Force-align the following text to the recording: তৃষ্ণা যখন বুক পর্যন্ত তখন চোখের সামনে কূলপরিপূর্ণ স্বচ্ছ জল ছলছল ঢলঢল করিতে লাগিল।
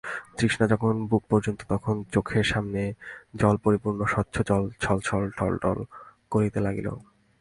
তৃষ্ণা 0.37 0.65
যখন 0.67 0.93
বুক 1.09 1.23
পর্যন্ত 1.29 1.59
তখন 1.69 1.95
চোখের 2.13 2.43
সামনে 2.43 2.81
কূলপরিপূর্ণ 3.41 3.99
স্বচ্ছ 4.05 4.35
জল 4.49 4.63
ছলছল 4.81 5.21
ঢলঢল 5.37 5.79
করিতে 6.31 6.59
লাগিল। 6.59 6.87